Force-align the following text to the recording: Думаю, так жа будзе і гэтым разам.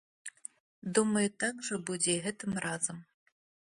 Думаю, 0.97 1.23
так 1.43 1.55
жа 1.67 1.75
будзе 1.91 2.11
і 2.17 2.23
гэтым 2.29 2.51
разам. 2.67 2.97